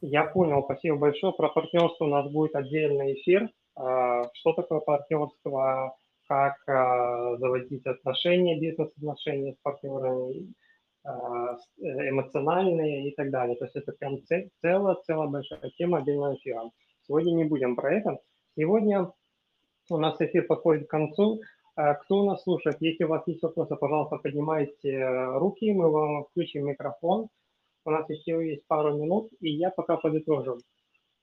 [0.00, 1.32] Я понял, спасибо большое.
[1.32, 3.48] Про партнерство у нас будет отдельный эфир.
[3.78, 10.52] Э, что такое партнерство, как э, заводить отношения, бизнес-отношения с партнерами,
[11.78, 13.56] эмоциональные и так далее.
[13.56, 14.18] То есть это прям
[14.60, 16.70] целая, целая большая тема отдельного эфира.
[17.06, 18.18] Сегодня не будем про это.
[18.54, 19.10] Сегодня
[19.90, 21.40] у нас эфир подходит к концу.
[21.76, 22.76] А, кто у нас слушает?
[22.80, 27.28] Если у вас есть вопросы, пожалуйста, поднимайте э, руки, мы вам включим микрофон.
[27.84, 30.58] У нас еще есть пару минут, и я пока подытожу.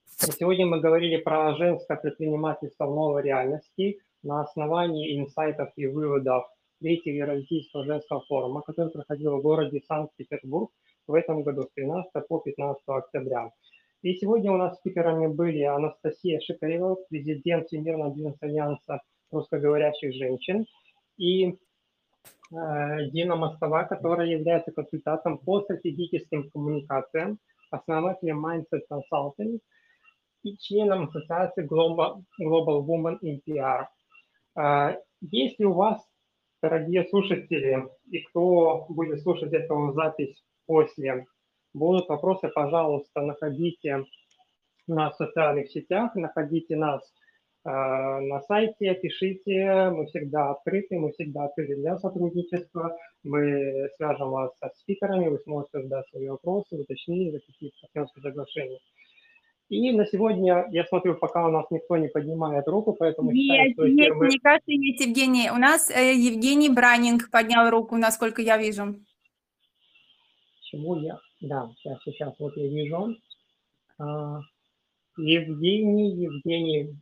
[0.05, 6.45] Сегодня мы говорили про женское предпринимательство в новой реальности на основании инсайтов и выводов
[6.79, 10.71] третьего Российского женского форума, который проходил в городе Санкт-Петербург
[11.07, 13.51] в этом году с 13 по 15 октября.
[14.07, 20.65] И сегодня у нас спикерами были Анастасия Шикарева, президент Всемирного бизнес-альянса русскоговорящих женщин,
[21.17, 21.55] и э,
[23.11, 27.37] Дина Мостова, которая является консультантом по стратегическим коммуникациям,
[27.69, 29.59] основателем Mindset Consulting
[30.43, 33.87] и членом ассоциации Global, Global Women in PR.
[34.57, 36.01] Э, если у вас,
[36.63, 41.25] дорогие слушатели, и кто будет слушать эту запись после
[41.77, 44.03] Будут вопросы, пожалуйста, находите
[44.87, 47.03] нас в социальных сетях, находите нас
[47.65, 54.57] э, на сайте, пишите, мы всегда открыты, мы всегда открыты для сотрудничества, мы свяжем вас
[54.57, 58.79] со спикерами, вы сможете задать свои вопросы, уточнить, какие-то партнерские соглашения.
[59.69, 63.73] И на сегодня, я смотрю, пока у нас никто не поднимает руку, поэтому есть, считаю,
[63.73, 64.25] что есть, мы...
[64.25, 65.51] мне кажется, есть Евгений.
[65.51, 68.95] У нас э, Евгений Бранинг поднял руку, насколько я вижу.
[70.61, 71.19] Чему я?
[71.39, 73.15] Да, сейчас, сейчас, вот я вижу.
[73.99, 74.39] А,
[75.17, 76.95] Евгений, Евгений,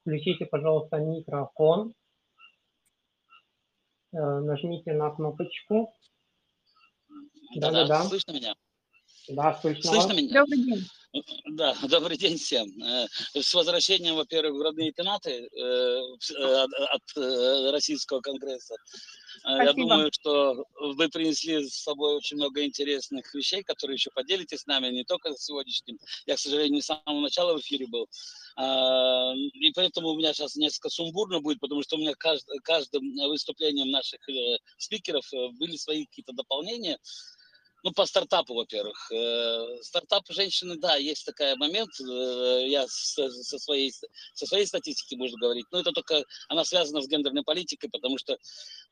[0.00, 1.92] включите, пожалуйста, микрофон.
[4.12, 5.92] А, нажмите на кнопочку.
[7.56, 8.04] Да, да, да.
[8.04, 8.54] Слышно меня?
[9.28, 9.90] Да, слышно.
[9.90, 10.40] Слышно меня?
[10.40, 10.84] Добрый день.
[11.12, 12.68] Да, добрый день всем.
[12.82, 18.74] Э, с возвращением, во-первых, в родные пенаты э, э, от Российского конгресса.
[19.40, 19.64] Спасибо.
[19.64, 24.66] Я думаю, что вы принесли с собой очень много интересных вещей, которые еще поделитесь с
[24.66, 25.98] нами, не только сегодняшним.
[26.26, 28.06] Я, к сожалению, не с самого начала в эфире был.
[28.56, 33.90] А, и поэтому у меня сейчас несколько сумбурно будет, потому что у меня каждым выступлением
[33.90, 34.20] наших
[34.76, 35.24] спикеров
[35.58, 36.98] были свои какие-то дополнения.
[37.84, 39.10] Ну, по стартапу, во-первых.
[39.12, 41.90] Э, стартап женщины, да, есть такой момент.
[42.00, 43.92] Э, я со своей,
[44.34, 45.66] со своей статистики, можно говорить.
[45.70, 48.36] Но это только, она связана с гендерной политикой, потому что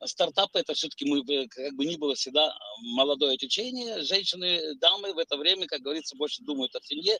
[0.05, 2.55] стартапы, это все-таки мы, как бы ни было всегда
[2.95, 4.03] молодое течение.
[4.03, 7.19] Женщины, дамы в это время, как говорится, больше думают о семье,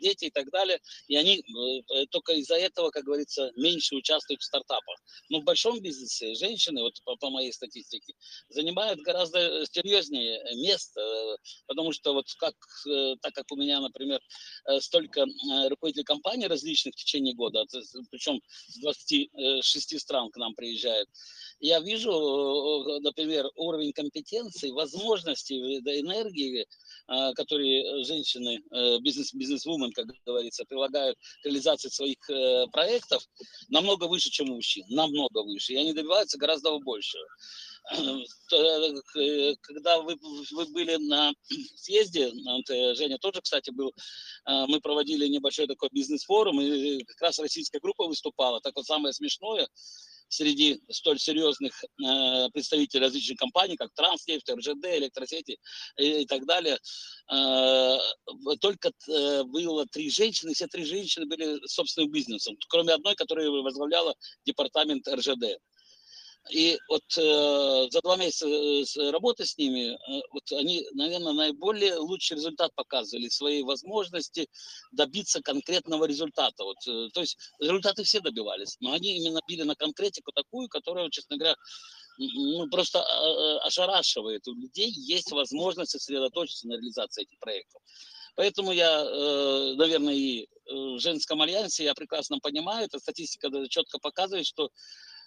[0.00, 0.80] дети и так далее.
[1.08, 4.96] И они э, только из-за этого, как говорится, меньше участвуют в стартапах.
[5.28, 8.14] Но в большом бизнесе женщины, вот по, по моей статистике,
[8.48, 10.40] занимают гораздо серьезнее
[10.72, 12.54] мест, э, потому что вот как,
[12.86, 14.20] э, так как у меня, например,
[14.66, 15.26] э, столько
[15.68, 17.64] руководителей компаний различных в течение года,
[18.10, 21.08] причем с 26 стран к нам приезжают,
[21.60, 22.10] я вижу,
[23.02, 25.58] например, уровень компетенции, возможностей,
[26.00, 26.66] энергии,
[27.36, 28.60] которые женщины,
[29.00, 32.18] бизнес, бизнес-вумен, как говорится, прилагают к реализации своих
[32.72, 33.22] проектов,
[33.68, 37.28] намного выше, чем у мужчин, намного выше, и они добиваются гораздо большего.
[37.90, 40.16] Э, когда вы,
[40.52, 41.32] вы были на
[41.76, 43.88] съезде, э, Женя тоже, кстати, был,
[44.46, 48.60] э, мы проводили небольшой такой бизнес-форум, и как раз российская группа выступала.
[48.60, 49.66] Так вот самое смешное,
[50.28, 51.84] среди столь серьезных
[52.54, 55.58] представителей различных компаний, как Транснефть, РЖД, электросети
[55.98, 56.78] и, так далее,
[58.62, 58.92] только
[59.44, 64.14] было три женщины, все три женщины были собственным бизнесом, кроме одной, которая возглавляла
[64.46, 65.58] департамент РЖД.
[66.50, 71.96] И вот э, за два месяца э, работы с ними, э, вот они, наверное, наиболее
[71.96, 74.48] лучший результат показывали, свои возможности
[74.90, 76.64] добиться конкретного результата.
[76.64, 81.08] Вот, э, то есть результаты все добивались, но они именно били на конкретику такую, которая,
[81.10, 81.54] честно говоря,
[82.18, 84.46] ну, просто э, э, ошарашивает.
[84.48, 87.82] У людей есть возможность сосредоточиться на реализации этих проектов.
[88.34, 94.46] Поэтому я, э, наверное, и в женском альянсе я прекрасно понимаю, эта статистика четко показывает,
[94.46, 94.70] что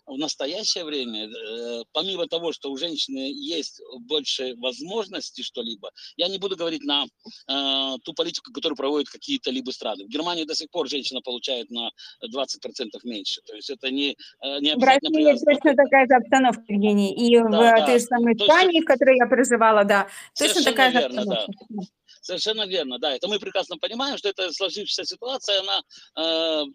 [0.06, 6.38] в настоящее время, э, помимо того, что у женщины есть больше возможностей что-либо, я не
[6.38, 10.06] буду говорить на э, ту политику, которую проводят какие-то либо страны.
[10.06, 11.90] В Германии до сих пор женщина получает на
[12.24, 13.42] 20% меньше.
[13.42, 15.20] То есть это не, э, не обязательно...
[15.20, 17.14] В России точно такая же обстановка, Евгений.
[17.14, 17.86] И да, в да.
[17.86, 21.52] той же самой Испании, в которой я проживала, да, точно такая же обстановка.
[21.70, 21.84] Да.
[22.26, 23.16] Совершенно верно, да.
[23.16, 25.84] Это мы прекрасно понимаем, что эта сложившаяся ситуация, она
[26.18, 26.66] э,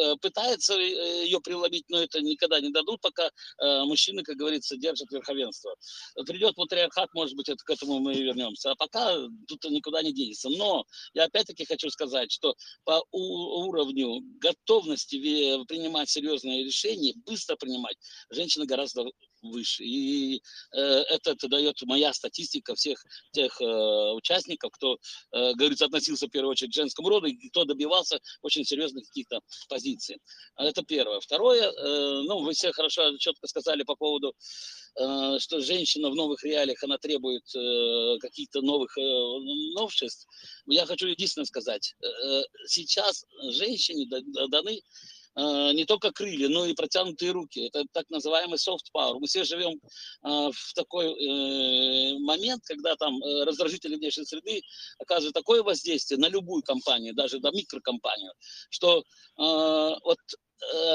[0.00, 4.78] э пытается э, ее приломить, но это никогда не дадут, пока э, мужчины, как говорится,
[4.78, 5.76] держат верховенство.
[6.26, 8.70] Придет патриархат, может быть, это, к этому мы вернемся.
[8.70, 9.14] А пока
[9.46, 10.48] тут никуда не денется.
[10.48, 15.16] Но я опять-таки хочу сказать, что по уровню готовности
[15.66, 17.98] принимать серьезные решения, быстро принимать,
[18.30, 19.04] женщины гораздо
[19.50, 19.84] выше.
[19.84, 24.98] И э, это, это дает моя статистика всех тех э, участников, кто,
[25.32, 29.40] э, говорится, относился в первую очередь к женскому роду, и кто добивался очень серьезных каких-то
[29.68, 30.18] позиций.
[30.56, 31.20] Это первое.
[31.20, 31.72] Второе,
[32.22, 34.34] ну, вы все хорошо, четко сказали по поводу,
[34.94, 40.26] что женщина в новых реалиях, она требует э, каких-то новых новшеств.
[40.66, 41.94] Я хочу единственное сказать.
[42.66, 44.06] Сейчас женщине
[44.48, 44.80] даны
[45.36, 47.66] Э, не только крылья, но и протянутые руки.
[47.66, 49.18] Это так называемый soft power.
[49.18, 54.62] Мы все живем э, в такой э, момент, когда там раздражители внешней среды
[54.98, 58.32] оказывают такое воздействие на любую компанию, даже на микрокомпанию,
[58.70, 59.04] что
[59.36, 60.18] вот
[60.53, 60.53] Э,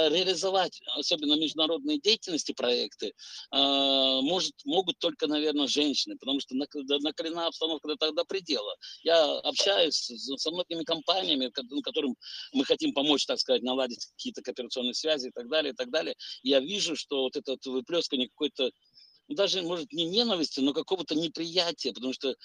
[0.10, 3.12] реализовать, особенно международные деятельности, проекты, э,
[3.52, 8.76] может, могут только, наверное, женщины, потому что накалена обстановка до тогда предела.
[9.04, 12.16] Я общаюсь со многими компаниями, ну, которым
[12.54, 16.16] мы хотим помочь, так сказать, наладить какие-то кооперационные связи и так далее, и так далее.
[16.44, 18.72] Я вижу, что вот это выплескивание какой-то
[19.30, 22.36] ну, даже, может, не ненависти, но какого-то неприятия, потому что, э,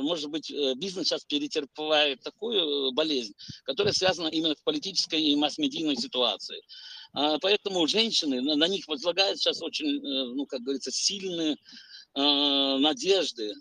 [0.00, 5.34] может быть, э, бизнес сейчас перетерпевает такую э, болезнь, которая связана именно с политической и
[5.34, 6.62] масс-медийной ситуацией.
[7.12, 11.56] А, поэтому женщины, на, них возлагают сейчас очень, ну, как говорится, сильные
[12.14, 13.52] надежды,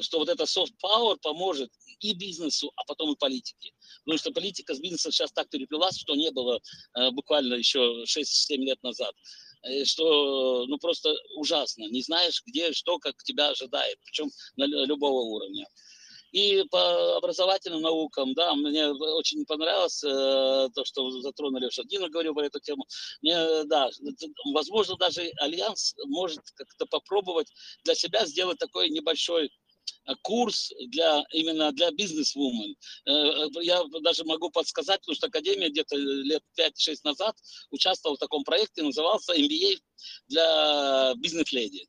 [0.00, 3.72] что вот это soft power поможет и бизнесу, а потом и политике.
[4.04, 6.60] Потому что политика с бизнесом сейчас так переплелась, что не было
[7.12, 9.14] буквально еще 6-7 лет назад.
[9.66, 11.84] Э, что ну просто ужасно.
[11.90, 15.66] Не знаешь, где, что, как тебя ожидает, причем на любого уровня.
[16.32, 22.34] И по образовательным наукам, да, мне очень понравилось э, то, что затронули, что Дина говорил
[22.34, 22.84] про эту тему.
[23.22, 23.88] Мне, да,
[24.52, 27.48] возможно, даже Альянс может как-то попробовать
[27.84, 29.50] для себя сделать такой небольшой
[30.22, 32.76] курс для именно для бизнес-вумен.
[33.06, 37.36] Э, я даже могу подсказать, потому что Академия где-то лет 5-6 назад
[37.70, 39.78] участвовала в таком проекте, назывался MBA
[40.28, 41.86] для бизнес-леди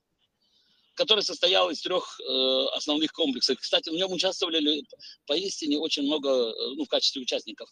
[0.97, 3.57] который состоял из трех э, основных комплексов.
[3.59, 4.83] Кстати, в нем участвовали
[5.27, 7.69] поистине очень много, э, ну, в качестве участников,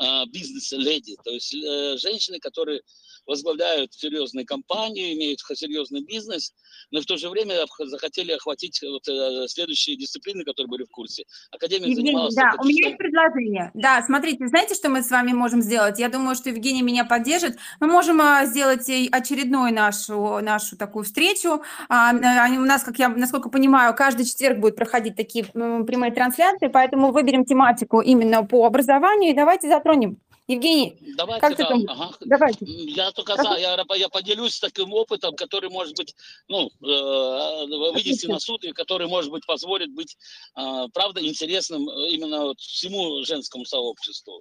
[0.00, 2.80] э, бизнес-леди, то есть э, женщины, которые
[3.26, 6.52] возглавляют серьезные компании, имеют серьезный бизнес,
[6.90, 11.24] но в то же время захотели охватить вот, э, следующие дисциплины, которые были в курсе.
[11.50, 12.34] Академия Евгений, занималась...
[12.34, 13.70] Да, у меня есть предложение.
[13.74, 15.98] Да, смотрите, знаете, что мы с вами можем сделать?
[15.98, 17.58] Я думаю, что Евгений меня поддержит.
[17.80, 21.62] Мы можем а, сделать очередную нашу, нашу такую встречу.
[21.88, 27.12] А, у нас, как я, насколько понимаю, каждый четверг будет проходить такие прямые трансляции, поэтому
[27.12, 31.90] выберем тематику именно по образованию и давайте затронем Евгений, Давайте, как да, ты думаешь?
[31.90, 32.16] Ага.
[32.20, 32.64] Давайте.
[32.64, 36.14] Я только за, я, я поделюсь таким опытом, который может быть,
[36.48, 40.16] ну, э, вынести на суд, и который, может быть, позволит быть,
[40.56, 44.40] э, правда, интересным именно вот всему женскому сообществу.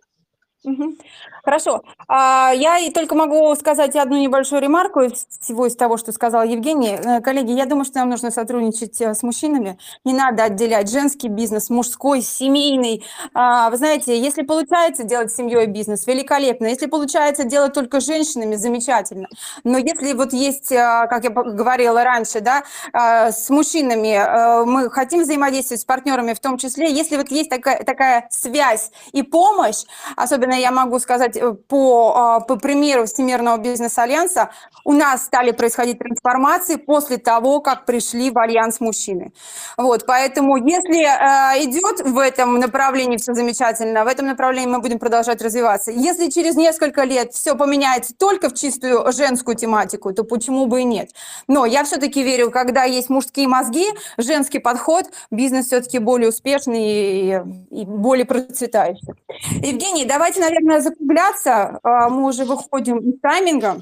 [1.44, 1.82] Хорошо.
[2.08, 5.02] А, я и только могу сказать одну небольшую ремарку
[5.40, 6.98] всего из того, что сказал Евгений.
[7.02, 9.78] Э, коллеги, я думаю, что нам нужно сотрудничать э, с мужчинами.
[10.04, 13.06] Не надо отделять женский бизнес, мужской, семейный.
[13.34, 16.66] А, вы знаете, если получается делать семьей бизнес, великолепно.
[16.66, 19.28] Если получается делать только женщинами, замечательно.
[19.64, 25.82] Но если вот есть, э, как я говорила раньше, да, с мужчинами мы хотим взаимодействовать
[25.82, 29.84] с партнерами в том числе, если вот есть такая, такая связь и помощь,
[30.16, 34.50] особенно я могу сказать э, по, а, по примеру Всемирного бизнес-альянса,
[34.84, 39.34] у нас стали происходить трансформации после того, как пришли в альянс мужчины.
[39.78, 45.00] Вот, поэтому если э, идет в этом направлении все замечательно, в этом направлении мы будем
[45.00, 45.92] продолжать развиваться.
[45.92, 50.84] Если через несколько лет все поменяется только в чистую женскую тематику, то почему бы и
[50.84, 51.10] нет?
[51.48, 53.86] Но я все-таки верю, когда есть мужские мозги,
[54.18, 57.42] женский подход, бизнес все-таки более успешный и,
[57.72, 59.14] и более процветающий.
[59.62, 61.80] Евгений, давайте, наверное, закругляться.
[61.84, 63.82] А, мы уже выходим из тайминга.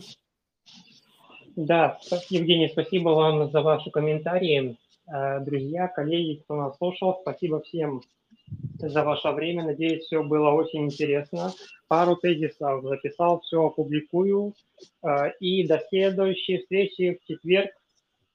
[1.55, 1.97] Да,
[2.29, 4.77] Евгений, спасибо вам за ваши комментарии.
[5.07, 8.01] А, друзья, коллеги, кто нас слушал, спасибо всем
[8.77, 9.63] за ваше время.
[9.63, 11.53] Надеюсь, все было очень интересно.
[11.87, 14.53] Пару тезисов записал, все опубликую.
[15.01, 17.71] А, и до следующей встречи в четверг.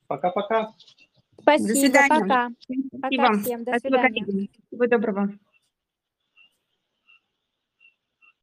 [0.06, 0.72] Пока-пока.
[1.40, 2.20] Спасибо, до свидания.
[2.20, 2.50] пока.
[2.98, 3.22] Спасибо.
[3.22, 4.48] Пока всем, до свидания.
[4.68, 5.32] Всего доброго.